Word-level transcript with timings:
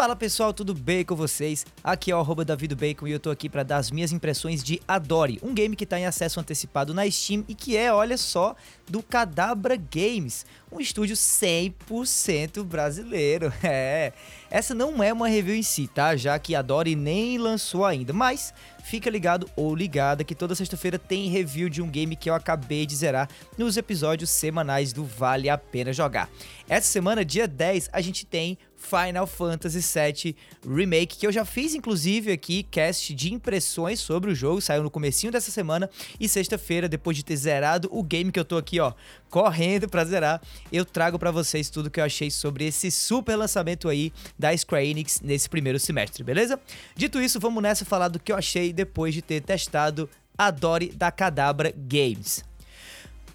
Fala 0.00 0.16
pessoal, 0.16 0.54
tudo 0.54 0.72
bem 0.72 1.04
com 1.04 1.14
vocês? 1.14 1.66
Aqui 1.84 2.10
é 2.10 2.16
o 2.16 2.20
arroba 2.20 2.42
Bacon 2.42 3.06
e 3.06 3.10
eu 3.10 3.20
tô 3.20 3.28
aqui 3.28 3.50
para 3.50 3.62
dar 3.62 3.76
as 3.76 3.90
minhas 3.90 4.12
impressões 4.12 4.64
de 4.64 4.80
Adore, 4.88 5.38
um 5.42 5.52
game 5.52 5.76
que 5.76 5.84
tá 5.84 6.00
em 6.00 6.06
acesso 6.06 6.40
antecipado 6.40 6.94
na 6.94 7.08
Steam 7.10 7.44
e 7.46 7.54
que 7.54 7.76
é, 7.76 7.92
olha 7.92 8.16
só, 8.16 8.56
do 8.88 9.02
Cadabra 9.02 9.76
Games, 9.76 10.46
um 10.72 10.80
estúdio 10.80 11.14
100% 11.14 12.64
brasileiro. 12.64 13.52
É, 13.62 14.14
essa 14.50 14.74
não 14.74 15.02
é 15.02 15.12
uma 15.12 15.28
review 15.28 15.54
em 15.54 15.62
si, 15.62 15.86
tá? 15.86 16.16
Já 16.16 16.38
que 16.38 16.54
Adore 16.54 16.96
nem 16.96 17.38
lançou 17.38 17.84
ainda, 17.84 18.12
mas 18.12 18.52
fica 18.82 19.10
ligado 19.10 19.48
ou 19.54 19.76
ligada 19.76 20.24
que 20.24 20.34
toda 20.34 20.54
sexta-feira 20.54 20.98
tem 20.98 21.28
review 21.28 21.68
de 21.68 21.80
um 21.80 21.88
game 21.88 22.16
que 22.16 22.28
eu 22.28 22.34
acabei 22.34 22.84
de 22.86 22.96
zerar 22.96 23.28
nos 23.56 23.76
episódios 23.76 24.30
semanais 24.30 24.92
do 24.92 25.04
Vale 25.04 25.48
a 25.48 25.58
Pena 25.58 25.92
Jogar. 25.92 26.28
Essa 26.68 26.88
semana, 26.88 27.24
dia 27.24 27.46
10, 27.46 27.90
a 27.92 28.00
gente 28.00 28.24
tem 28.24 28.58
Final 28.80 29.26
Fantasy 29.26 29.80
VII 29.80 30.36
Remake, 30.66 31.18
que 31.18 31.26
eu 31.26 31.30
já 31.30 31.44
fiz 31.44 31.74
inclusive 31.74 32.32
aqui 32.32 32.62
cast 32.64 33.14
de 33.14 33.32
impressões 33.32 34.00
sobre 34.00 34.32
o 34.32 34.34
jogo, 34.34 34.60
saiu 34.60 34.82
no 34.82 34.90
comecinho 34.90 35.30
dessa 35.30 35.50
semana 35.50 35.88
e 36.18 36.28
sexta-feira, 36.28 36.88
depois 36.88 37.16
de 37.16 37.22
ter 37.22 37.36
zerado 37.36 37.88
o 37.92 38.02
game 38.02 38.32
que 38.32 38.40
eu 38.40 38.44
tô 38.44 38.56
aqui, 38.56 38.80
ó, 38.80 38.92
correndo 39.28 39.88
para 39.88 40.04
zerar, 40.04 40.42
eu 40.72 40.84
trago 40.84 41.18
para 41.18 41.30
vocês 41.30 41.70
tudo 41.70 41.90
que 41.90 42.00
eu 42.00 42.04
achei 42.04 42.30
sobre 42.30 42.66
esse 42.66 42.90
super 42.90 43.36
lançamento 43.36 43.88
aí 43.88 44.12
da 44.38 44.56
Square 44.56 44.88
Enix 44.88 45.20
nesse 45.20 45.48
primeiro 45.48 45.78
semestre, 45.78 46.24
beleza? 46.24 46.58
Dito 46.96 47.20
isso, 47.20 47.38
vamos 47.38 47.62
nessa 47.62 47.84
falar 47.84 48.08
do 48.08 48.18
que 48.18 48.32
eu 48.32 48.36
achei 48.36 48.72
depois 48.72 49.14
de 49.14 49.22
ter 49.22 49.40
testado 49.42 50.08
Adore 50.36 50.90
da 50.90 51.12
Cadabra 51.12 51.72
Games. 51.76 52.49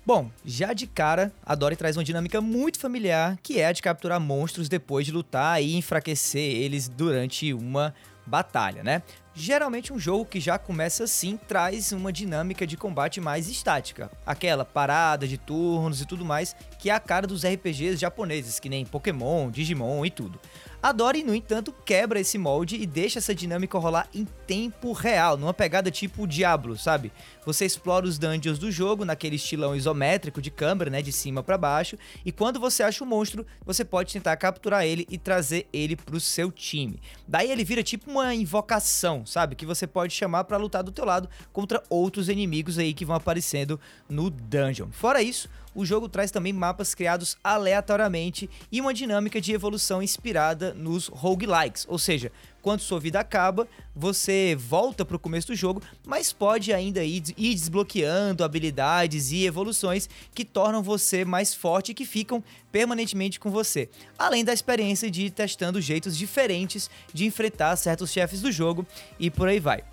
Bom, 0.05 0.29
já 0.45 0.71
de 0.71 0.85
cara, 0.85 1.33
a 1.43 1.55
Dory 1.55 1.75
traz 1.75 1.97
uma 1.97 2.03
dinâmica 2.03 2.39
muito 2.39 2.79
familiar, 2.79 3.39
que 3.41 3.59
é 3.59 3.65
a 3.65 3.71
de 3.71 3.81
capturar 3.81 4.19
monstros 4.19 4.69
depois 4.69 5.03
de 5.03 5.11
lutar 5.11 5.63
e 5.63 5.75
enfraquecer 5.75 6.43
eles 6.43 6.87
durante 6.87 7.51
uma 7.55 7.91
batalha, 8.23 8.83
né? 8.83 9.01
Geralmente 9.33 9.91
um 9.91 9.97
jogo 9.97 10.23
que 10.23 10.39
já 10.39 10.59
começa 10.59 11.05
assim 11.05 11.37
traz 11.47 11.91
uma 11.91 12.13
dinâmica 12.13 12.67
de 12.67 12.77
combate 12.77 13.19
mais 13.19 13.49
estática, 13.49 14.11
aquela 14.23 14.63
parada 14.63 15.27
de 15.27 15.39
turnos 15.39 15.99
e 15.99 16.05
tudo 16.05 16.23
mais, 16.23 16.55
que 16.77 16.91
é 16.91 16.93
a 16.93 16.99
cara 16.99 17.25
dos 17.25 17.43
RPGs 17.43 17.97
japoneses, 17.97 18.59
que 18.59 18.69
nem 18.69 18.85
Pokémon, 18.85 19.49
Digimon 19.49 20.05
e 20.05 20.11
tudo. 20.11 20.39
A 20.85 20.91
Dory, 20.91 21.23
no 21.23 21.33
entanto, 21.33 21.73
quebra 21.83 22.19
esse 22.19 22.37
molde 22.37 22.75
e 22.75 22.85
deixa 22.85 23.17
essa 23.17 23.33
dinâmica 23.33 23.75
rolar 23.79 24.07
em 24.13 24.23
tempo 24.45 24.91
real, 24.91 25.35
numa 25.35 25.51
pegada 25.51 25.89
tipo 25.89 26.27
Diablo, 26.27 26.77
sabe? 26.77 27.11
Você 27.43 27.65
explora 27.65 28.05
os 28.05 28.19
dungeons 28.19 28.59
do 28.59 28.69
jogo 28.71 29.03
naquele 29.03 29.35
estilão 29.35 29.75
isométrico 29.75 30.39
de 30.39 30.51
câmera, 30.51 30.91
né, 30.91 31.01
de 31.01 31.11
cima 31.11 31.41
para 31.41 31.57
baixo, 31.57 31.97
e 32.23 32.31
quando 32.31 32.59
você 32.59 32.83
acha 32.83 33.03
um 33.03 33.07
monstro, 33.07 33.43
você 33.65 33.83
pode 33.83 34.13
tentar 34.13 34.37
capturar 34.37 34.85
ele 34.85 35.07
e 35.09 35.17
trazer 35.17 35.67
ele 35.73 35.95
pro 35.95 36.19
seu 36.19 36.51
time. 36.51 37.01
Daí 37.27 37.49
ele 37.49 37.63
vira 37.63 37.81
tipo 37.81 38.11
uma 38.11 38.35
invocação, 38.35 39.25
sabe? 39.25 39.55
Que 39.55 39.65
você 39.65 39.87
pode 39.87 40.13
chamar 40.13 40.43
para 40.43 40.55
lutar 40.57 40.83
do 40.83 40.91
teu 40.91 41.03
lado 41.03 41.27
contra 41.51 41.81
outros 41.89 42.29
inimigos 42.29 42.77
aí 42.77 42.93
que 42.93 43.05
vão 43.05 43.15
aparecendo 43.15 43.79
no 44.07 44.29
dungeon. 44.29 44.89
Fora 44.91 45.19
isso, 45.19 45.49
o 45.75 45.85
jogo 45.85 46.09
traz 46.09 46.31
também 46.31 46.53
mapas 46.53 46.95
criados 46.95 47.37
aleatoriamente 47.43 48.49
e 48.71 48.79
uma 48.79 48.93
dinâmica 48.93 49.41
de 49.41 49.51
evolução 49.51 50.01
inspirada 50.01 50.73
nos 50.73 51.07
roguelikes, 51.07 51.85
ou 51.87 51.99
seja, 51.99 52.31
quando 52.61 52.79
sua 52.79 52.99
vida 52.99 53.19
acaba, 53.19 53.67
você 53.95 54.55
volta 54.55 55.05
para 55.05 55.15
o 55.15 55.19
começo 55.19 55.49
do 55.49 55.55
jogo, 55.55 55.83
mas 56.03 56.33
pode 56.33 56.73
ainda 56.73 57.03
ir, 57.03 57.19
desbloqueando 57.19 58.43
habilidades 58.43 59.31
e 59.31 59.45
evoluções 59.45 60.09
que 60.33 60.43
tornam 60.43 60.81
você 60.81 61.23
mais 61.23 61.53
forte 61.53 61.91
e 61.91 61.93
que 61.93 62.05
ficam 62.05 62.43
permanentemente 62.71 63.39
com 63.39 63.51
você. 63.51 63.87
Além 64.17 64.43
da 64.43 64.51
experiência 64.51 65.11
de 65.11 65.25
ir 65.25 65.29
testando 65.29 65.79
jeitos 65.79 66.17
diferentes 66.17 66.89
de 67.13 67.25
enfrentar 67.25 67.75
certos 67.75 68.11
chefes 68.11 68.41
do 68.41 68.51
jogo 68.51 68.83
e 69.19 69.29
por 69.29 69.47
aí 69.47 69.59
vai. 69.59 69.83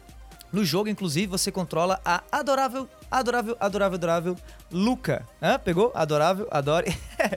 No 0.50 0.64
jogo, 0.64 0.88
inclusive, 0.88 1.26
você 1.26 1.52
controla 1.52 2.00
a 2.04 2.22
adorável, 2.32 2.88
adorável, 3.12 3.56
adorável, 3.60 3.96
adorável 3.96 4.36
Luca. 4.70 5.28
Hã? 5.40 5.58
Pegou? 5.58 5.92
Adorável, 5.94 6.48
adore. 6.50 6.96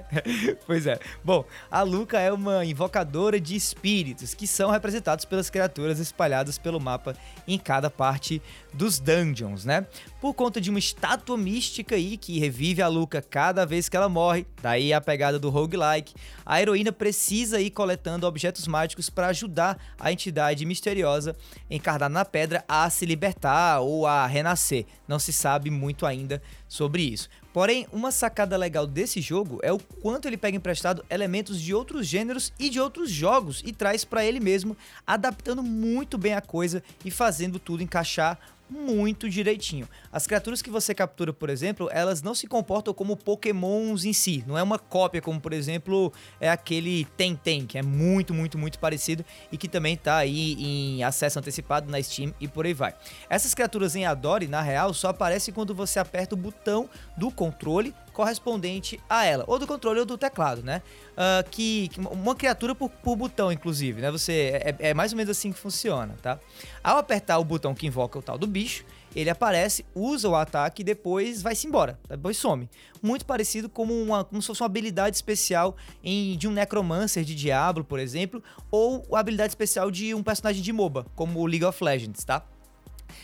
pois 0.66 0.88
é. 0.88 0.98
Bom, 1.24 1.44
a 1.70 1.82
Luca 1.82 2.20
é 2.20 2.32
uma 2.32 2.64
invocadora 2.64 3.40
de 3.40 3.56
espíritos 3.56 4.34
que 4.34 4.48
são 4.48 4.72
representados 4.72 5.26
pelas 5.26 5.50
criaturas 5.50 6.00
espalhadas 6.00 6.58
pelo 6.58 6.80
mapa 6.80 7.14
em 7.46 7.60
cada 7.60 7.90
parte 7.90 8.42
dos 8.74 9.00
dungeons, 9.00 9.66
né? 9.66 9.86
Por 10.22 10.34
conta 10.34 10.62
de 10.62 10.70
uma 10.70 10.80
estátua 10.80 11.38
mística 11.38 11.96
aí 11.96 12.18
que 12.18 12.40
revive 12.40 12.82
a 12.82 12.88
Luca 12.88 13.22
cada 13.22 13.66
vez 13.66 13.90
que 13.90 13.98
ela 13.98 14.10
morre, 14.10 14.46
daí 14.62 14.94
a 14.94 15.02
pegada 15.02 15.38
do 15.38 15.50
roguelike, 15.50 16.14
a 16.46 16.62
heroína 16.62 16.92
precisa 16.92 17.60
ir 17.60 17.72
coletando 17.72 18.26
objetos 18.26 18.68
mágicos 18.68 19.10
para 19.10 19.28
ajudar 19.28 19.78
a 20.00 20.12
entidade 20.12 20.66
misteriosa 20.66 21.36
encarnada 21.70 22.10
na 22.10 22.26
pedra 22.26 22.64
a 22.68 22.90
se 22.90 23.06
libertar 23.06 23.82
ou 23.82 24.08
a 24.08 24.26
renascer. 24.26 24.86
Não 25.08 25.20
se 25.20 25.34
sabe 25.34 25.65
muito 25.70 26.06
ainda 26.06 26.42
sobre 26.68 27.04
isso. 27.04 27.30
Porém, 27.54 27.88
uma 27.92 28.12
sacada 28.12 28.58
legal 28.58 28.86
desse 28.86 29.22
jogo 29.22 29.60
é 29.64 29.72
o 29.72 29.80
quanto 29.80 30.28
ele 30.28 30.36
pega 30.36 30.58
emprestado 30.58 31.06
elementos 31.10 31.62
de 31.62 31.74
outros 31.74 32.06
gêneros 32.06 32.52
e 32.60 32.70
de 32.70 32.80
outros 32.80 33.10
jogos 33.10 33.62
e 33.66 33.72
traz 33.72 34.04
para 34.04 34.26
ele 34.26 34.40
mesmo, 34.40 34.76
adaptando 35.08 35.64
muito 35.64 36.18
bem 36.18 36.34
a 36.34 36.42
coisa 36.42 36.84
e 37.04 37.10
fazendo 37.10 37.58
tudo 37.58 37.82
encaixar 37.82 38.38
muito 38.70 39.30
direitinho. 39.30 39.88
As 40.12 40.26
criaturas 40.26 40.62
que 40.62 40.70
você 40.70 40.94
captura, 40.94 41.32
por 41.32 41.50
exemplo, 41.50 41.90
elas 41.92 42.22
não 42.22 42.34
se 42.34 42.48
comportam 42.48 42.94
como 42.94 43.16
pokémons 43.16 44.06
em 44.06 44.14
si. 44.14 44.44
Não 44.48 44.58
é 44.58 44.64
uma 44.64 44.80
cópia, 44.80 45.22
como 45.22 45.40
por 45.40 45.54
exemplo 45.54 46.12
é 46.40 46.50
aquele 46.50 47.06
Tenten, 47.18 47.66
que 47.66 47.78
é 47.78 47.82
muito, 47.82 48.34
muito, 48.34 48.58
muito 48.58 48.80
parecido 48.80 49.24
e 49.52 49.58
que 49.58 49.68
também 49.68 49.94
está 49.94 50.18
aí 50.18 50.54
em 50.54 51.04
acesso 51.04 51.40
antecipado 51.40 51.90
na 51.90 52.02
Steam 52.02 52.34
e 52.40 52.48
por 52.48 52.66
aí 52.66 52.74
vai. 52.74 52.94
Essas 53.30 53.54
criaturas 53.54 53.96
em 53.96 54.06
Adore, 54.06 54.48
na 54.48 54.62
real, 54.62 54.94
só 54.94 55.10
aparecem 55.10 55.54
quando 55.54 55.74
você 55.76 56.00
aperta 56.00 56.36
o 56.36 56.38
botão 56.38 56.90
do 57.18 57.32
controle 57.32 57.94
correspondente 58.16 59.00
a 59.10 59.26
ela, 59.26 59.44
ou 59.46 59.60
do 59.60 59.68
controle 59.68 60.00
ou 60.00 60.06
do 60.06 60.18
teclado, 60.18 60.64
né? 60.64 60.82
Uh, 61.12 61.50
que, 61.52 61.90
que, 61.90 62.00
uma 62.00 62.34
criatura 62.34 62.74
por, 62.74 62.90
por, 62.90 63.16
botão, 63.18 63.52
inclusive, 63.52 64.02
né? 64.02 64.10
Você 64.10 64.52
é, 64.54 64.76
é, 64.80 64.94
mais 64.94 65.12
ou 65.12 65.18
menos 65.18 65.30
assim 65.30 65.52
que 65.52 65.60
funciona, 65.60 66.16
tá? 66.22 66.40
Ao 66.82 66.98
apertar 66.98 67.38
o 67.38 67.44
botão 67.44 67.76
que 67.76 67.86
invoca 67.86 68.18
o 68.18 68.22
tal 68.22 68.38
do 68.38 68.48
bicho, 68.48 68.86
ele 69.14 69.30
aparece, 69.30 69.86
usa 69.94 70.30
o 70.30 70.36
ataque 70.36 70.82
e 70.82 70.86
depois 70.86 71.42
vai-se 71.42 71.68
embora, 71.68 72.00
depois 72.10 72.38
some. 72.38 72.70
Muito 73.02 73.26
parecido 73.26 73.68
como, 73.68 73.94
uma, 73.94 74.24
como 74.24 74.42
se 74.42 74.48
fosse 74.48 74.62
uma 74.62 74.68
habilidade 74.68 75.18
especial 75.18 75.76
em, 76.02 76.38
de 76.38 76.48
um 76.48 76.52
Necromancer 76.52 77.24
de 77.26 77.36
Diablo, 77.36 77.84
por 77.84 78.00
exemplo, 78.00 78.42
ou 78.72 79.06
a 79.14 79.20
habilidade 79.20 79.52
especial 79.52 79.92
de 79.92 80.14
um 80.14 80.24
personagem 80.24 80.62
de 80.62 80.72
MOBA, 80.72 81.06
como 81.16 81.40
o 81.42 81.46
League 81.46 81.66
of 81.66 81.84
Legends, 81.84 82.24
tá? 82.24 82.46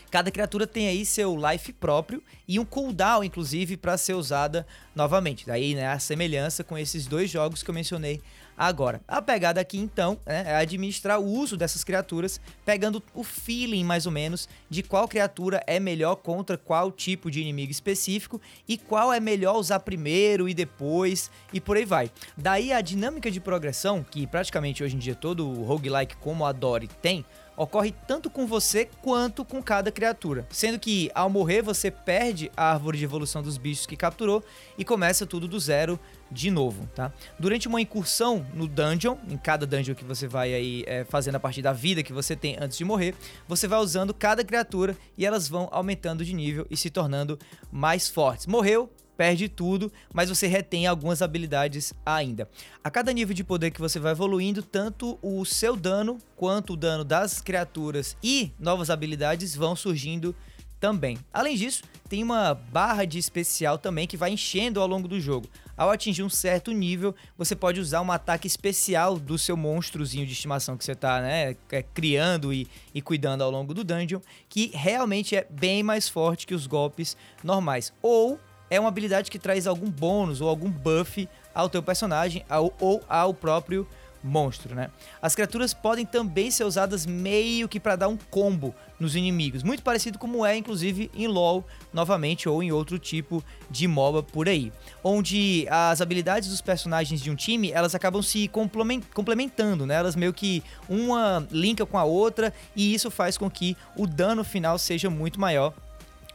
Cada 0.10 0.32
criatura 0.32 0.68
tem 0.68 0.88
aí 0.88 1.06
seu 1.06 1.36
life 1.36 1.72
próprio 1.74 2.24
e 2.48 2.60
um 2.60 2.66
cooldown, 2.66 3.24
inclusive, 3.24 3.78
para 3.78 3.98
ser 3.98 4.14
usada 4.14 4.66
novamente. 4.96 5.46
Daí, 5.46 5.76
né, 5.76 5.88
a 5.88 6.00
semelhança 6.00 6.64
com 6.64 6.78
esses 6.78 7.06
dois 7.08 7.30
jogos 7.30 7.64
que 7.64 7.70
eu 7.70 7.74
mencionei 7.74 8.22
agora. 8.58 9.02
A 9.08 9.22
pegada 9.22 9.60
aqui, 9.60 9.78
então, 9.78 10.20
né, 10.26 10.44
é 10.46 10.56
administrar 10.56 11.20
o 11.20 11.26
uso 11.26 11.58
dessas 11.58 11.84
criaturas, 11.84 12.40
pegando 12.64 13.02
o 13.14 13.24
feeling, 13.24 13.84
mais 13.84 14.06
ou 14.06 14.12
menos, 14.12 14.48
de 14.70 14.84
qual 14.84 15.08
criatura 15.08 15.64
é 15.66 15.80
melhor 15.80 16.18
contra 16.18 16.58
qual 16.58 16.92
tipo 16.92 17.32
de 17.32 17.42
inimigo 17.42 17.72
específico 17.72 18.40
e 18.68 18.78
qual 18.78 19.12
é 19.12 19.20
melhor 19.20 19.56
usar 19.56 19.80
primeiro 19.80 20.48
e 20.48 20.54
depois 20.54 21.32
e 21.52 21.60
por 21.60 21.76
aí 21.78 21.86
vai. 21.86 22.12
Daí 22.38 22.72
a 22.72 22.82
dinâmica 22.82 23.32
de 23.32 23.40
progressão, 23.40 24.04
que 24.04 24.28
praticamente 24.28 24.84
hoje 24.84 24.96
em 24.96 25.00
dia 25.00 25.16
todo 25.16 25.52
roguelike 25.64 26.18
como 26.18 26.46
a 26.46 26.52
Dory 26.52 26.88
tem, 27.02 27.26
ocorre 27.62 27.94
tanto 28.08 28.30
com 28.30 28.48
você 28.48 28.90
quanto 29.02 29.46
com 29.46 29.62
cada 29.62 29.92
criatura. 29.92 30.48
Sendo 30.50 30.80
que 30.80 31.12
ao 31.14 31.30
morrer 31.30 31.62
você 31.62 31.92
perde 31.92 32.52
a 32.58 32.72
árvore 32.72 32.98
de 32.98 33.04
evolução 33.04 33.44
dos 33.44 33.58
bichos 33.58 33.86
que 33.86 33.96
capturou 33.96 34.44
e 34.78 34.84
começa 34.84 35.28
tudo 35.28 35.48
do 35.48 35.60
zero 35.60 36.00
de 36.32 36.50
novo, 36.50 36.90
tá? 36.96 37.12
Durante 37.38 37.68
uma 37.68 37.80
incursão 37.80 38.46
no 38.54 38.68
dungeon, 38.68 39.18
em 39.30 39.38
cada 39.38 39.68
dungeon 39.68 39.94
que 39.94 40.04
você 40.04 40.28
vai 40.28 40.54
aí 40.54 40.84
é, 40.88 41.04
fazendo 41.04 41.36
a 41.36 41.40
partir 41.40 41.62
da 41.62 41.74
vida 41.74 42.02
que 42.02 42.14
você 42.14 42.36
tem 42.36 42.58
antes 42.60 42.78
de 42.78 42.86
morrer, 42.86 43.14
você 43.48 43.68
vai 43.68 43.80
usando 43.80 44.14
cada 44.14 44.44
criatura 44.44 44.98
e 45.16 45.26
elas 45.26 45.48
vão 45.48 45.70
aumentando 45.72 46.26
de 46.26 46.34
nível 46.34 46.66
e 46.70 46.76
se 46.76 46.90
tornando 46.90 47.38
mais 47.72 48.10
fortes. 48.10 48.48
Morreu, 48.48 48.90
perde 49.22 49.48
tudo, 49.48 49.92
mas 50.12 50.30
você 50.30 50.48
retém 50.48 50.88
algumas 50.88 51.22
habilidades 51.22 51.94
ainda. 52.04 52.50
A 52.84 52.90
cada 52.90 53.14
nível 53.14 53.36
de 53.36 53.44
poder 53.44 53.70
que 53.70 53.80
você 53.80 54.00
vai 54.00 54.14
evoluindo, 54.14 54.64
tanto 54.64 55.20
o 55.22 55.46
seu 55.46 55.76
dano 55.76 56.18
quanto 56.36 56.74
o 56.74 56.76
dano 56.76 57.04
das 57.04 57.40
criaturas 57.40 58.18
e 58.24 58.52
novas 58.58 58.90
habilidades 58.90 59.56
vão 59.56 59.76
surgindo 59.76 60.36
também. 60.80 61.20
Além 61.32 61.56
disso, 61.56 61.84
tem 62.10 62.24
uma 62.24 62.56
barra 62.56 63.06
de 63.06 63.20
especial 63.20 63.78
também 63.78 64.08
que 64.08 64.18
vai 64.18 64.32
enchendo 64.32 64.82
ao 64.82 64.88
longo 64.88 65.08
do 65.08 65.22
jogo. 65.22 65.48
Ao 65.78 65.92
atingir 65.92 66.24
um 66.24 66.30
certo 66.30 66.72
nível, 66.72 67.14
você 67.38 67.56
pode 67.56 67.80
usar 67.80 68.02
um 68.02 68.12
ataque 68.12 68.48
especial 68.48 69.20
do 69.20 69.38
seu 69.38 69.56
monstrozinho 69.56 70.26
de 70.26 70.34
estimação 70.34 70.76
que 70.76 70.84
você 70.84 70.94
está 70.94 71.22
né, 71.22 71.56
é, 71.72 71.84
criando 71.84 72.52
e, 72.52 72.68
e 72.92 73.04
cuidando 73.04 73.44
ao 73.44 73.52
longo 73.52 73.72
do 73.72 73.84
dungeon, 73.84 74.20
que 74.50 74.72
realmente 74.74 75.36
é 75.36 75.46
bem 75.48 75.84
mais 75.84 76.10
forte 76.10 76.48
que 76.48 76.56
os 76.56 76.66
golpes 76.66 77.16
normais. 77.44 77.94
Ou 78.02 78.40
é 78.72 78.80
uma 78.80 78.88
habilidade 78.88 79.30
que 79.30 79.38
traz 79.38 79.68
algum 79.68 79.92
bônus 79.92 80.40
ou 80.40 80.48
algum 80.48 80.72
buff 80.72 81.28
ao 81.54 81.68
teu 81.70 81.84
personagem 81.84 82.46
ao, 82.50 82.74
ou 82.80 83.04
ao 83.08 83.34
próprio 83.34 83.86
monstro, 84.24 84.76
né? 84.76 84.90
As 85.22 85.36
criaturas 85.36 85.74
podem 85.74 86.06
também 86.06 86.52
ser 86.52 86.64
usadas 86.64 87.06
meio 87.06 87.68
que 87.68 87.80
para 87.80 87.96
dar 87.96 88.08
um 88.08 88.16
combo 88.16 88.74
nos 89.00 89.16
inimigos, 89.16 89.64
muito 89.64 89.82
parecido 89.82 90.20
como 90.20 90.46
é 90.46 90.56
inclusive 90.56 91.10
em 91.16 91.28
LoL, 91.28 91.66
novamente 91.92 92.48
ou 92.48 92.62
em 92.62 92.72
outro 92.72 93.00
tipo 93.00 93.44
de 93.70 93.88
MOBA 93.88 94.22
por 94.22 94.48
aí, 94.48 94.72
onde 95.04 95.66
as 95.70 96.02
habilidades 96.02 96.50
dos 96.50 96.62
personagens 96.62 97.20
de 97.20 97.32
um 97.32 97.36
time, 97.36 97.72
elas 97.72 97.96
acabam 97.96 98.22
se 98.22 98.48
complementando, 98.48 99.86
né? 99.86 99.96
Elas 99.96 100.16
meio 100.16 100.32
que 100.32 100.64
uma 100.88 101.46
linka 101.52 101.86
com 101.86 101.98
a 101.98 102.04
outra 102.04 102.54
e 102.76 102.94
isso 102.94 103.10
faz 103.10 103.38
com 103.38 103.50
que 103.50 103.76
o 103.98 104.06
dano 104.06 104.44
final 104.44 104.78
seja 104.78 105.10
muito 105.10 105.42
maior 105.42 105.74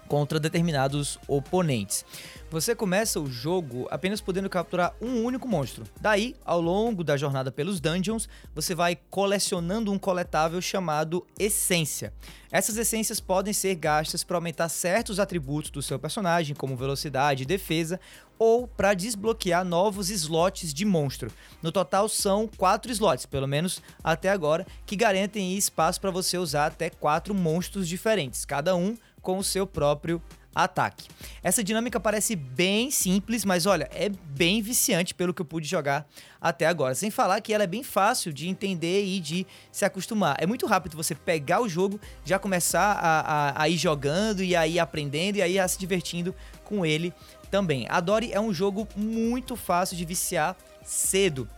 contra 0.07 0.41
determinados 0.41 1.19
oponentes. 1.29 2.05
Você 2.49 2.75
começa 2.77 3.21
o 3.21 3.27
jogo 3.27 3.89
apenas 3.91 4.21
podendo 4.21 4.49
capturar 4.49 4.95
um 5.01 5.25
único 5.25 5.49
monstro. 5.49 5.85
Daí, 6.01 6.37
ao 6.45 6.61
longo 6.61 7.03
da 7.03 7.17
jornada 7.17 7.51
pelos 7.51 7.81
dungeons, 7.81 8.29
você 8.55 8.75
vai 8.75 8.97
colecionando 9.11 9.93
um 9.93 9.99
coletável 9.99 10.61
chamado 10.61 11.27
Essência. 11.39 12.13
Essas 12.51 12.77
essências 12.77 13.19
podem 13.19 13.53
ser 13.53 13.75
gastas 13.75 14.23
para 14.23 14.37
aumentar 14.37 14.69
certos 14.69 15.19
atributos 15.19 15.71
do 15.71 15.83
seu 15.83 15.99
personagem, 15.99 16.55
como 16.55 16.77
velocidade 16.77 17.43
e 17.43 17.47
defesa, 17.47 18.01
ou 18.39 18.69
para 18.69 18.95
desbloquear 18.95 19.65
novos 19.65 20.09
slots 20.09 20.73
de 20.73 20.85
monstro. 20.85 21.31
No 21.61 21.73
total 21.73 22.09
são 22.09 22.49
quatro 22.57 22.93
slots, 22.93 23.27
pelo 23.27 23.49
menos 23.49 23.83
até 24.05 24.31
agora, 24.31 24.67
que 24.85 24.95
garantem 24.95 25.57
espaço 25.57 26.01
para 26.01 26.11
você 26.11 26.39
usar 26.39 26.67
até 26.67 26.91
quatro 26.91 27.35
monstros 27.35 27.89
diferentes, 27.89 28.45
cada 28.45 28.77
um 28.77 28.97
com 29.27 29.39
o 29.39 29.43
seu 29.43 29.67
próprio 29.67 30.23
ataque. 30.55 31.09
Essa 31.43 31.65
dinâmica 31.65 31.99
parece 31.99 32.37
bem 32.37 32.93
simples, 32.93 33.45
mas 33.45 33.67
olha, 33.67 33.91
é 33.93 34.09
bem 34.09 34.63
viciante 34.63 35.13
pelo 35.17 35.35
que 35.35 35.43
eu 35.43 35.45
pude 35.45 35.67
jogar 35.67 36.07
até 36.41 36.65
agora. 36.65 36.95
Sem 36.95 37.11
falar 37.11 37.41
que 37.41 37.53
ela 37.53 37.65
é 37.65 37.67
bem 37.67 37.83
fácil 37.83 38.33
de 38.33 38.49
entender 38.49 39.05
e 39.05 39.19
de 39.19 39.45
se 39.73 39.85
acostumar. 39.85 40.37
É 40.39 40.47
muito 40.47 40.65
rápido 40.65 40.97
você 40.97 41.13
pegar 41.13 41.61
o 41.61 41.69
jogo, 41.69 42.01
já 42.25 42.39
começar 42.39 42.93
a, 42.93 43.21
a, 43.21 43.63
a 43.63 43.69
ir 43.69 43.77
jogando 43.77 44.45
e 44.45 44.55
aí 44.55 44.79
aprendendo 44.79 45.39
e 45.39 45.43
aí 45.43 45.59
a 45.59 45.67
se 45.67 45.77
divertindo 45.77 46.33
com 46.63 46.87
ele 46.87 47.13
também. 47.51 47.85
A 47.91 47.99
Dory 47.99 48.33
é 48.33 48.41
um 48.41 48.55
jogo 48.55 48.87
muito 48.95 49.57
fácil 49.57 49.97
de 49.97 50.05
viciar 50.05 50.57
cedo 50.85 51.49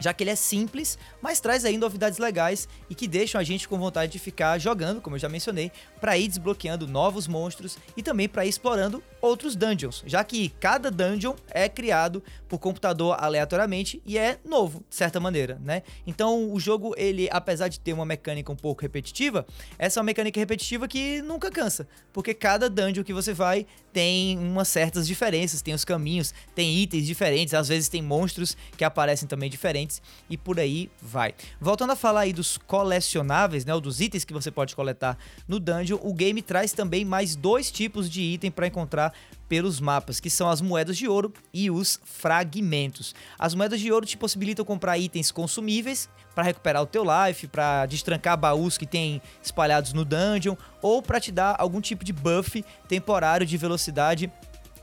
já 0.00 0.12
que 0.12 0.24
ele 0.24 0.30
é 0.30 0.34
simples, 0.34 0.98
mas 1.22 1.38
traz 1.38 1.64
aí 1.64 1.76
novidades 1.76 2.18
legais 2.18 2.66
e 2.88 2.94
que 2.94 3.06
deixam 3.06 3.40
a 3.40 3.44
gente 3.44 3.68
com 3.68 3.78
vontade 3.78 4.10
de 4.10 4.18
ficar 4.18 4.58
jogando, 4.58 5.00
como 5.00 5.16
eu 5.16 5.20
já 5.20 5.28
mencionei, 5.28 5.70
para 6.00 6.16
ir 6.18 6.26
desbloqueando 6.26 6.88
novos 6.88 7.28
monstros 7.28 7.78
e 7.96 8.02
também 8.02 8.28
para 8.28 8.46
ir 8.46 8.48
explorando 8.48 9.02
outros 9.20 9.54
dungeons, 9.54 10.02
já 10.06 10.22
que 10.24 10.48
cada 10.60 10.90
dungeon 10.90 11.34
é 11.50 11.68
criado 11.68 12.22
por 12.48 12.58
computador 12.58 13.16
aleatoriamente 13.18 14.02
e 14.06 14.18
é 14.18 14.38
novo, 14.44 14.84
de 14.88 14.96
certa 14.96 15.20
maneira, 15.20 15.60
né? 15.62 15.82
Então 16.06 16.52
o 16.52 16.58
jogo, 16.58 16.94
ele, 16.96 17.28
apesar 17.30 17.68
de 17.68 17.78
ter 17.80 17.92
uma 17.92 18.04
mecânica 18.04 18.50
um 18.52 18.56
pouco 18.56 18.82
repetitiva, 18.82 19.46
essa 19.78 19.98
é 19.98 20.00
uma 20.00 20.06
mecânica 20.06 20.38
repetitiva 20.38 20.88
que 20.88 21.22
nunca 21.22 21.50
cansa, 21.50 21.86
porque 22.12 22.34
cada 22.34 22.68
dungeon 22.68 23.04
que 23.04 23.12
você 23.12 23.32
vai 23.32 23.66
tem 23.92 24.38
umas 24.38 24.68
certas 24.68 25.06
diferenças, 25.06 25.62
tem 25.62 25.74
os 25.74 25.84
caminhos, 25.84 26.32
tem 26.54 26.76
itens 26.76 27.04
diferentes, 27.04 27.54
às 27.54 27.68
vezes 27.68 27.88
tem 27.88 28.00
monstros 28.00 28.56
que 28.76 28.84
aparecem 28.84 29.26
também 29.26 29.50
diferentes 29.50 30.00
e 30.28 30.36
por 30.36 30.60
aí 30.60 30.90
vai. 31.02 31.34
Voltando 31.60 31.92
a 31.92 31.96
falar 31.96 32.20
aí 32.20 32.32
dos 32.32 32.56
colecionáveis, 32.56 33.64
né, 33.64 33.74
ou 33.74 33.80
dos 33.80 34.00
itens 34.00 34.24
que 34.24 34.32
você 34.32 34.50
pode 34.50 34.76
coletar 34.76 35.18
no 35.46 35.58
dungeon, 35.58 35.98
o 36.02 36.14
game 36.14 36.40
traz 36.40 36.72
também 36.72 37.04
mais 37.04 37.34
dois 37.34 37.70
tipos 37.70 38.08
de 38.08 38.20
item 38.22 38.50
para 38.50 38.66
encontrar 38.66 39.09
pelos 39.48 39.80
mapas, 39.80 40.20
que 40.20 40.30
são 40.30 40.48
as 40.48 40.60
moedas 40.60 40.96
de 40.96 41.08
ouro 41.08 41.32
e 41.52 41.70
os 41.70 42.00
fragmentos. 42.04 43.14
As 43.36 43.54
moedas 43.54 43.80
de 43.80 43.90
ouro 43.90 44.06
te 44.06 44.16
possibilitam 44.16 44.64
comprar 44.64 44.96
itens 44.96 45.32
consumíveis 45.32 46.08
para 46.34 46.44
recuperar 46.44 46.82
o 46.82 46.86
teu 46.86 47.04
life, 47.04 47.48
para 47.48 47.84
destrancar 47.86 48.36
baús 48.36 48.78
que 48.78 48.86
tem 48.86 49.20
espalhados 49.42 49.92
no 49.92 50.04
dungeon 50.04 50.54
ou 50.80 51.02
para 51.02 51.18
te 51.18 51.32
dar 51.32 51.56
algum 51.58 51.80
tipo 51.80 52.04
de 52.04 52.12
buff 52.12 52.64
temporário 52.88 53.44
de 53.44 53.56
velocidade 53.56 54.32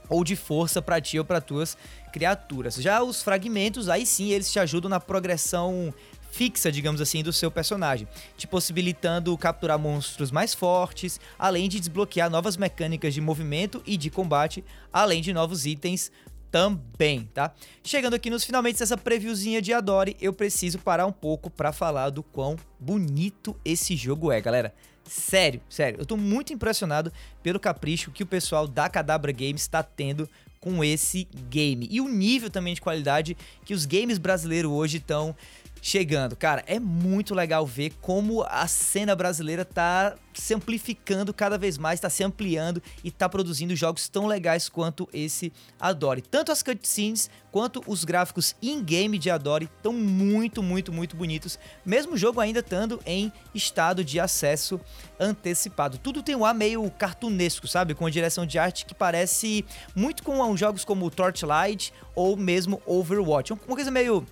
ou 0.09 0.23
de 0.23 0.35
força 0.35 0.81
para 0.81 0.99
ti 0.99 1.17
ou 1.17 1.25
para 1.25 1.41
tuas 1.41 1.77
criaturas. 2.11 2.75
Já 2.75 3.01
os 3.03 3.21
fragmentos, 3.21 3.89
aí 3.89 4.05
sim, 4.05 4.31
eles 4.31 4.51
te 4.51 4.59
ajudam 4.59 4.89
na 4.89 4.99
progressão 4.99 5.93
fixa, 6.37 6.71
digamos 6.71 7.01
assim, 7.01 7.23
do 7.23 7.33
seu 7.33 7.49
personagem, 7.49 8.07
te 8.37 8.45
possibilitando 8.45 9.35
capturar 9.39 9.79
monstros 9.79 10.29
mais 10.29 10.53
fortes, 10.53 11.19
além 11.37 11.67
de 11.67 11.79
desbloquear 11.79 12.29
novas 12.29 12.55
mecânicas 12.55 13.11
de 13.11 13.19
movimento 13.19 13.81
e 13.87 13.97
de 13.97 14.11
combate, 14.11 14.63
além 14.93 15.19
de 15.19 15.33
novos 15.33 15.65
itens 15.65 16.11
também, 16.51 17.27
tá? 17.33 17.51
Chegando 17.83 18.13
aqui 18.13 18.29
nos 18.29 18.43
finalmente 18.43 18.77
dessa 18.77 18.95
previewzinha 18.95 19.59
de 19.59 19.73
Adore, 19.73 20.15
eu 20.21 20.31
preciso 20.31 20.77
parar 20.77 21.07
um 21.07 21.11
pouco 21.11 21.49
para 21.49 21.73
falar 21.73 22.11
do 22.11 22.21
quão 22.21 22.55
bonito 22.79 23.59
esse 23.65 23.95
jogo 23.95 24.31
é, 24.31 24.39
galera. 24.39 24.75
Sério, 25.05 25.59
sério, 25.67 25.99
eu 25.99 26.05
tô 26.05 26.15
muito 26.15 26.53
impressionado 26.53 27.11
pelo 27.41 27.59
capricho 27.59 28.11
que 28.11 28.21
o 28.21 28.27
pessoal 28.27 28.67
da 28.67 28.87
Cadabra 28.87 29.31
Games 29.31 29.61
está 29.61 29.81
tendo 29.81 30.29
com 30.59 30.83
esse 30.83 31.27
game. 31.49 31.87
E 31.89 31.99
o 31.99 32.07
nível 32.07 32.49
também 32.49 32.75
de 32.75 32.81
qualidade 32.81 33.35
que 33.65 33.73
os 33.73 33.85
games 33.85 34.19
brasileiros 34.19 34.71
hoje 34.71 34.97
estão 34.97 35.35
chegando. 35.81 36.35
Cara, 36.35 36.63
é 36.67 36.79
muito 36.79 37.33
legal 37.33 37.65
ver 37.65 37.93
como 38.01 38.43
a 38.43 38.67
cena 38.67 39.15
brasileira 39.15 39.65
tá 39.65 40.15
se 40.33 40.53
amplificando 40.53 41.33
cada 41.33 41.57
vez 41.57 41.77
mais, 41.77 41.99
tá 41.99 42.09
se 42.09 42.23
ampliando 42.23 42.81
e 43.03 43.09
tá 43.11 43.27
produzindo 43.27 43.75
jogos 43.75 44.07
tão 44.07 44.27
legais 44.27 44.69
quanto 44.69 45.09
esse 45.11 45.51
Adore. 45.79 46.21
Tanto 46.21 46.51
as 46.51 46.61
cutscenes 46.61 47.29
quanto 47.51 47.81
os 47.87 48.03
gráficos 48.03 48.55
in-game 48.61 49.17
de 49.17 49.29
Adore 49.29 49.69
estão 49.77 49.91
muito, 49.91 50.61
muito, 50.61 50.93
muito 50.93 51.15
bonitos, 51.15 51.57
mesmo 51.83 52.13
o 52.13 52.17
jogo 52.17 52.39
ainda 52.39 52.59
estando 52.59 52.99
em 53.05 53.31
estado 53.53 54.03
de 54.03 54.19
acesso 54.19 54.79
antecipado. 55.19 55.97
Tudo 55.97 56.21
tem 56.21 56.35
um 56.35 56.45
ar 56.45 56.53
meio 56.53 56.89
cartunesco, 56.91 57.67
sabe? 57.67 57.95
Com 57.95 58.05
a 58.05 58.09
direção 58.09 58.45
de 58.45 58.59
arte 58.59 58.85
que 58.85 58.93
parece 58.93 59.65
muito 59.95 60.21
com 60.21 60.55
jogos 60.55 60.85
como 60.85 61.09
Torchlight 61.09 61.91
ou 62.13 62.37
mesmo 62.37 62.81
Overwatch. 62.85 63.53
Uma 63.53 63.75
coisa 63.75 63.89
meio 63.89 64.25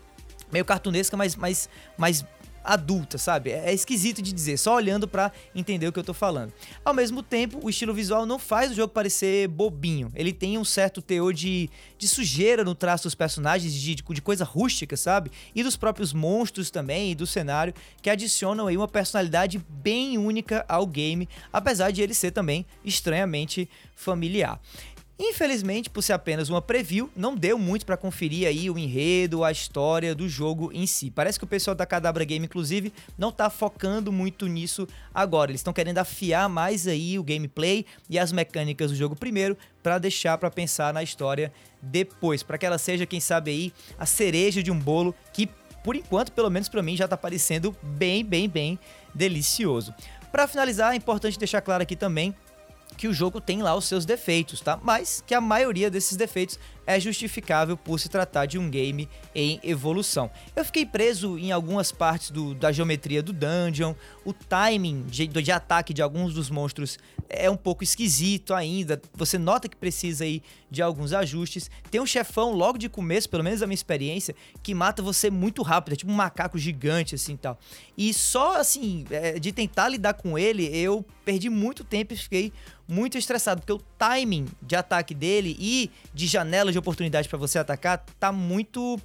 meio 0.55 0.63
cartunesca, 0.63 1.17
mas, 1.17 1.35
mas, 1.35 1.69
mas 1.97 2.25
adulta, 2.63 3.17
sabe? 3.17 3.51
É, 3.51 3.69
é 3.69 3.73
esquisito 3.73 4.21
de 4.21 4.31
dizer, 4.31 4.57
só 4.57 4.73
olhando 4.75 5.05
para 5.05 5.33
entender 5.53 5.85
o 5.85 5.91
que 5.91 5.99
eu 5.99 6.03
tô 6.03 6.13
falando. 6.13 6.53
Ao 6.83 6.93
mesmo 6.93 7.21
tempo, 7.21 7.59
o 7.61 7.69
estilo 7.69 7.93
visual 7.93 8.25
não 8.25 8.39
faz 8.39 8.71
o 8.71 8.73
jogo 8.73 8.93
parecer 8.93 9.49
bobinho. 9.49 10.09
Ele 10.15 10.31
tem 10.31 10.57
um 10.57 10.63
certo 10.63 11.01
teor 11.01 11.33
de, 11.33 11.69
de 11.97 12.07
sujeira 12.07 12.63
no 12.63 12.73
traço 12.73 13.03
dos 13.03 13.13
personagens, 13.13 13.73
de, 13.73 13.95
de 13.95 14.21
coisa 14.21 14.45
rústica, 14.45 14.95
sabe? 14.95 15.29
E 15.53 15.61
dos 15.61 15.75
próprios 15.75 16.13
monstros 16.13 16.71
também, 16.71 17.11
e 17.11 17.15
do 17.15 17.27
cenário, 17.27 17.73
que 18.01 18.09
adicionam 18.09 18.67
aí 18.67 18.77
uma 18.77 18.87
personalidade 18.87 19.63
bem 19.69 20.17
única 20.17 20.63
ao 20.69 20.87
game, 20.87 21.27
apesar 21.51 21.91
de 21.91 22.01
ele 22.01 22.13
ser 22.13 22.31
também 22.31 22.65
estranhamente 22.83 23.69
familiar. 23.93 24.59
Infelizmente, 25.17 25.89
por 25.89 26.01
ser 26.01 26.11
apenas 26.11 26.49
uma 26.49 26.61
preview, 26.61 27.09
não 27.15 27.35
deu 27.35 27.57
muito 27.57 27.85
para 27.85 27.95
conferir 27.95 28.45
aí 28.47 28.69
o 28.69 28.77
enredo, 28.77 29.45
a 29.45 29.51
história 29.51 30.13
do 30.13 30.27
jogo 30.27 30.71
em 30.73 30.85
si. 30.85 31.09
Parece 31.09 31.39
que 31.39 31.45
o 31.45 31.47
pessoal 31.47 31.73
da 31.73 31.85
Cadabra 31.85 32.25
Game, 32.25 32.45
inclusive, 32.45 32.91
não 33.17 33.31
tá 33.31 33.49
focando 33.49 34.11
muito 34.11 34.45
nisso 34.45 34.85
agora. 35.13 35.51
Eles 35.51 35.61
estão 35.61 35.71
querendo 35.71 35.99
afiar 35.99 36.49
mais 36.49 36.85
aí 36.85 37.17
o 37.17 37.23
gameplay 37.23 37.85
e 38.09 38.19
as 38.19 38.33
mecânicas 38.33 38.91
do 38.91 38.97
jogo 38.97 39.15
primeiro, 39.15 39.57
para 39.81 39.97
deixar 39.97 40.37
para 40.37 40.51
pensar 40.51 40.93
na 40.93 41.01
história 41.01 41.51
depois, 41.81 42.43
para 42.43 42.57
que 42.57 42.65
ela 42.65 42.77
seja, 42.77 43.05
quem 43.05 43.21
sabe 43.21 43.51
aí, 43.51 43.73
a 43.97 44.05
cereja 44.05 44.61
de 44.61 44.71
um 44.71 44.77
bolo 44.77 45.15
que 45.31 45.47
por 45.81 45.95
enquanto, 45.95 46.31
pelo 46.31 46.49
menos 46.49 46.67
para 46.67 46.81
mim, 46.81 46.97
já 46.97 47.07
tá 47.07 47.15
parecendo 47.15 47.73
bem, 47.81 48.25
bem, 48.25 48.49
bem 48.49 48.79
delicioso. 49.13 49.93
Para 50.31 50.47
finalizar, 50.47 50.93
é 50.93 50.95
importante 50.97 51.37
deixar 51.37 51.61
claro 51.61 51.83
aqui 51.83 51.95
também 51.95 52.35
que 52.97 53.07
o 53.07 53.13
jogo 53.13 53.41
tem 53.41 53.61
lá 53.61 53.75
os 53.75 53.85
seus 53.85 54.05
defeitos, 54.05 54.61
tá? 54.61 54.79
Mas 54.81 55.23
que 55.25 55.33
a 55.33 55.41
maioria 55.41 55.89
desses 55.89 56.15
defeitos 56.15 56.59
é 56.85 56.99
justificável 56.99 57.75
por 57.75 57.99
se 57.99 58.09
tratar 58.09 58.45
de 58.45 58.57
um 58.57 58.69
game 58.69 59.09
em 59.33 59.59
evolução. 59.63 60.29
Eu 60.55 60.63
fiquei 60.63 60.85
preso 60.85 61.37
em 61.37 61.51
algumas 61.51 61.91
partes 61.91 62.31
do, 62.31 62.53
da 62.53 62.71
geometria 62.71 63.23
do 63.23 63.33
dungeon, 63.33 63.93
o 64.23 64.33
timing 64.33 65.03
de, 65.07 65.27
de, 65.27 65.51
ataque 65.51 65.93
de 65.93 66.01
alguns 66.01 66.33
dos 66.33 66.49
monstros 66.49 66.97
é 67.29 67.49
um 67.49 67.57
pouco 67.57 67.83
esquisito 67.83 68.53
ainda, 68.53 69.01
você 69.13 69.37
nota 69.37 69.67
que 69.67 69.75
precisa 69.75 70.23
aí 70.23 70.41
de 70.69 70.81
alguns 70.81 71.13
ajustes. 71.13 71.69
Tem 71.89 71.99
um 71.99 72.05
chefão 72.05 72.51
logo 72.51 72.77
de 72.77 72.89
começo, 72.89 73.29
pelo 73.29 73.43
menos 73.43 73.61
a 73.61 73.67
minha 73.67 73.75
experiência, 73.75 74.35
que 74.61 74.73
mata 74.73 75.01
você 75.01 75.29
muito 75.29 75.61
rápido, 75.61 75.93
é 75.93 75.95
tipo 75.95 76.11
um 76.11 76.15
macaco 76.15 76.57
gigante 76.57 77.15
assim 77.15 77.35
tal. 77.35 77.57
E 77.97 78.13
só 78.13 78.57
assim, 78.57 79.05
é, 79.09 79.39
de 79.39 79.51
tentar 79.51 79.89
lidar 79.89 80.13
com 80.13 80.37
ele, 80.37 80.65
eu 80.65 81.05
perdi 81.23 81.49
muito 81.49 81.83
tempo 81.83 82.13
e 82.13 82.17
fiquei 82.17 82.53
muito 82.87 83.17
estressado, 83.17 83.61
porque 83.61 83.73
o 83.73 83.81
timing 83.97 84.47
de 84.61 84.75
ataque 84.75 85.13
dele 85.13 85.55
e 85.59 85.91
de 86.13 86.27
janelas 86.27 86.73
de 86.73 86.79
oportunidade 86.79 87.27
para 87.27 87.37
você 87.37 87.59
atacar 87.59 88.03
tá 88.19 88.31
muito 88.31 88.99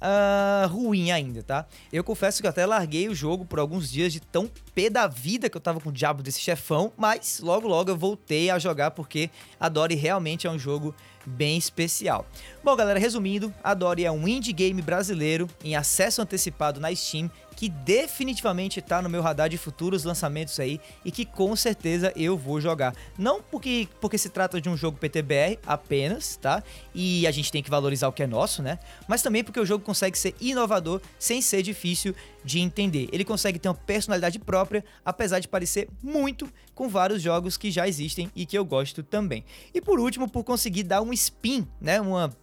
uh, 0.00 0.68
ruim 0.68 1.10
ainda, 1.10 1.42
tá? 1.42 1.66
Eu 1.92 2.02
confesso 2.02 2.40
que 2.40 2.46
eu 2.46 2.50
até 2.50 2.64
larguei 2.66 3.08
o 3.08 3.14
jogo 3.14 3.44
por 3.44 3.58
alguns 3.58 3.90
dias 3.90 4.12
de 4.12 4.20
tão 4.20 4.50
pé 4.74 4.90
da 4.90 5.06
vida 5.06 5.48
que 5.48 5.56
eu 5.56 5.60
tava 5.60 5.80
com 5.80 5.90
o 5.90 5.92
diabo 5.92 6.22
desse 6.22 6.40
chefão, 6.40 6.92
mas 6.96 7.40
logo 7.40 7.68
logo 7.68 7.90
eu 7.90 7.96
voltei 7.96 8.50
a 8.50 8.58
jogar 8.58 8.92
porque 8.92 9.30
a 9.58 9.68
Dory 9.68 9.94
realmente 9.94 10.46
é 10.46 10.50
um 10.50 10.58
jogo 10.58 10.94
bem 11.24 11.58
especial. 11.58 12.26
Bom, 12.62 12.76
galera, 12.76 12.98
resumindo, 12.98 13.52
a 13.62 13.74
Dory 13.74 14.04
é 14.04 14.12
um 14.12 14.28
indie 14.28 14.52
game 14.52 14.80
brasileiro 14.80 15.48
em 15.64 15.74
acesso 15.74 16.22
antecipado 16.22 16.78
na 16.78 16.94
Steam 16.94 17.30
que 17.56 17.70
definitivamente 17.70 18.78
está 18.78 19.00
no 19.00 19.08
meu 19.08 19.22
radar 19.22 19.48
de 19.48 19.56
futuros 19.56 20.04
lançamentos 20.04 20.60
aí 20.60 20.78
e 21.02 21.10
que 21.10 21.24
com 21.24 21.56
certeza 21.56 22.12
eu 22.14 22.36
vou 22.36 22.60
jogar. 22.60 22.94
Não 23.18 23.42
porque, 23.42 23.88
porque 23.98 24.18
se 24.18 24.28
trata 24.28 24.60
de 24.60 24.68
um 24.68 24.76
jogo 24.76 24.98
PTBR 24.98 25.58
apenas, 25.66 26.36
tá? 26.36 26.62
E 26.94 27.26
a 27.26 27.30
gente 27.30 27.50
tem 27.50 27.62
que 27.62 27.70
valorizar 27.70 28.08
o 28.08 28.12
que 28.12 28.22
é 28.22 28.26
nosso, 28.26 28.62
né? 28.62 28.78
Mas 29.08 29.22
também 29.22 29.42
porque 29.42 29.58
o 29.58 29.64
jogo 29.64 29.82
consegue 29.82 30.18
ser 30.18 30.34
inovador 30.38 31.00
sem 31.18 31.40
ser 31.40 31.62
difícil 31.62 32.14
de 32.44 32.60
entender. 32.60 33.08
Ele 33.10 33.24
consegue 33.24 33.58
ter 33.58 33.68
uma 33.68 33.74
personalidade 33.74 34.38
própria, 34.38 34.84
apesar 35.04 35.40
de 35.40 35.48
parecer 35.48 35.88
muito 36.02 36.48
com 36.74 36.88
vários 36.88 37.22
jogos 37.22 37.56
que 37.56 37.70
já 37.70 37.88
existem 37.88 38.30
e 38.36 38.44
que 38.44 38.56
eu 38.56 38.64
gosto 38.64 39.02
também. 39.02 39.44
E 39.72 39.80
por 39.80 39.98
último, 39.98 40.28
por 40.28 40.44
conseguir 40.44 40.82
dar 40.82 41.00
um 41.00 41.12
spin, 41.12 41.66
né? 41.80 42.00
Uma 42.00 42.36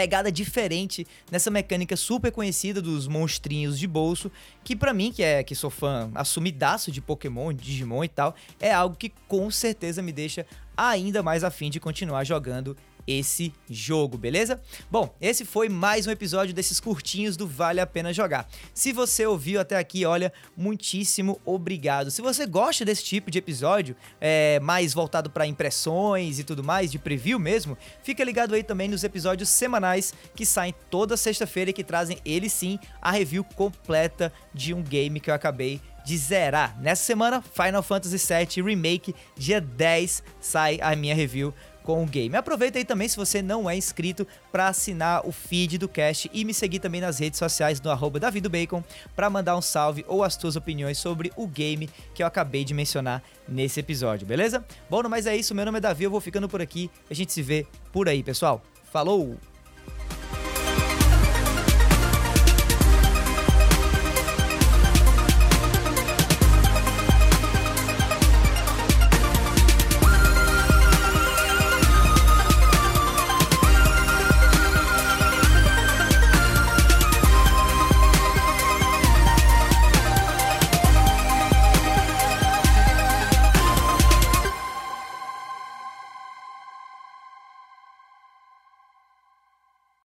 pegada 0.00 0.32
diferente 0.32 1.06
nessa 1.30 1.50
mecânica 1.50 1.94
super 1.94 2.32
conhecida 2.32 2.80
dos 2.80 3.06
monstrinhos 3.06 3.78
de 3.78 3.86
bolso, 3.86 4.32
que 4.64 4.74
para 4.74 4.94
mim, 4.94 5.12
que 5.12 5.22
é 5.22 5.42
que 5.42 5.54
sou 5.54 5.68
fã 5.68 6.10
assumidaço 6.14 6.90
de 6.90 7.02
Pokémon, 7.02 7.52
Digimon 7.52 8.02
e 8.02 8.08
tal, 8.08 8.34
é 8.58 8.72
algo 8.72 8.96
que 8.96 9.12
com 9.28 9.50
certeza 9.50 10.00
me 10.00 10.10
deixa 10.10 10.46
ainda 10.74 11.22
mais 11.22 11.44
afim 11.44 11.68
de 11.68 11.78
continuar 11.78 12.24
jogando 12.24 12.74
esse 13.06 13.52
jogo, 13.68 14.16
beleza? 14.16 14.60
Bom, 14.90 15.14
esse 15.20 15.44
foi 15.44 15.68
mais 15.68 16.06
um 16.06 16.10
episódio 16.10 16.54
desses 16.54 16.80
curtinhos 16.80 17.36
do 17.36 17.46
Vale 17.46 17.80
a 17.80 17.86
Pena 17.86 18.12
Jogar. 18.12 18.48
Se 18.74 18.92
você 18.92 19.26
ouviu 19.26 19.60
até 19.60 19.76
aqui, 19.76 20.04
olha, 20.04 20.32
muitíssimo 20.56 21.40
obrigado. 21.44 22.10
Se 22.10 22.22
você 22.22 22.46
gosta 22.46 22.84
desse 22.84 23.04
tipo 23.04 23.30
de 23.30 23.38
episódio, 23.38 23.96
é, 24.20 24.60
mais 24.60 24.94
voltado 24.94 25.30
para 25.30 25.46
impressões 25.46 26.38
e 26.38 26.44
tudo 26.44 26.62
mais, 26.62 26.90
de 26.90 26.98
preview 26.98 27.38
mesmo, 27.38 27.76
fica 28.02 28.24
ligado 28.24 28.54
aí 28.54 28.62
também 28.62 28.88
nos 28.88 29.04
episódios 29.04 29.48
semanais 29.48 30.14
que 30.34 30.46
saem 30.46 30.74
toda 30.90 31.16
sexta-feira 31.16 31.70
e 31.70 31.74
que 31.74 31.84
trazem, 31.84 32.18
ele 32.24 32.48
sim, 32.48 32.78
a 33.00 33.10
review 33.10 33.44
completa 33.44 34.32
de 34.52 34.74
um 34.74 34.82
game 34.82 35.20
que 35.20 35.30
eu 35.30 35.34
acabei 35.34 35.80
de 36.04 36.16
zerar. 36.16 36.80
Nessa 36.80 37.04
semana, 37.04 37.42
Final 37.42 37.82
Fantasy 37.82 38.16
VII 38.16 38.64
Remake, 38.64 39.14
dia 39.36 39.60
10, 39.60 40.22
sai 40.40 40.78
a 40.80 40.96
minha 40.96 41.14
review 41.14 41.54
com 41.82 42.02
o 42.02 42.06
game. 42.06 42.36
Aproveita 42.36 42.78
aí 42.78 42.84
também 42.84 43.08
se 43.08 43.16
você 43.16 43.42
não 43.42 43.68
é 43.68 43.76
inscrito 43.76 44.26
para 44.50 44.68
assinar 44.68 45.26
o 45.26 45.32
feed 45.32 45.78
do 45.78 45.88
cast 45.88 46.30
e 46.32 46.44
me 46.44 46.54
seguir 46.54 46.78
também 46.78 47.00
nas 47.00 47.18
redes 47.18 47.38
sociais 47.38 47.80
no 47.80 47.90
arroba 47.90 48.20
Bacon 48.50 48.82
para 49.14 49.30
mandar 49.30 49.56
um 49.56 49.62
salve 49.62 50.04
ou 50.08 50.22
as 50.22 50.36
tuas 50.36 50.56
opiniões 50.56 50.98
sobre 50.98 51.32
o 51.36 51.46
game 51.46 51.88
que 52.14 52.22
eu 52.22 52.26
acabei 52.26 52.64
de 52.64 52.74
mencionar 52.74 53.22
nesse 53.48 53.80
episódio, 53.80 54.26
beleza? 54.26 54.64
Bom, 54.88 55.02
mas 55.08 55.26
é 55.26 55.36
isso, 55.36 55.54
meu 55.54 55.64
nome 55.64 55.78
é 55.78 55.80
Davi, 55.80 56.04
eu 56.04 56.10
vou 56.10 56.20
ficando 56.20 56.48
por 56.48 56.60
aqui, 56.60 56.90
a 57.10 57.14
gente 57.14 57.32
se 57.32 57.42
vê 57.42 57.66
por 57.92 58.08
aí, 58.08 58.22
pessoal. 58.22 58.62
Falou! 58.92 59.49